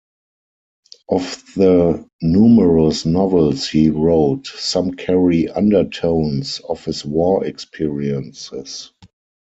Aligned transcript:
Of 1.09 1.43
the 1.55 2.03
numerous 2.23 3.05
novels 3.05 3.69
he 3.69 3.91
wrote, 3.91 4.47
some 4.47 4.93
carry 4.95 5.47
undertones 5.47 6.59
of 6.67 6.83
his 6.85 7.05
war 7.05 7.45
experiences. 7.45 8.91